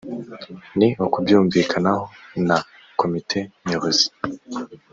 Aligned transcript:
ni 0.77 0.87
ukubyumvikanaho 1.05 2.03
na 2.47 2.57
komite 2.99 3.39
nyobozi 3.67 4.05